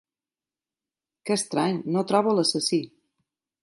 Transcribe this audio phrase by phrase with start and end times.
[1.25, 2.85] Que estrany, no trobo l'assassí!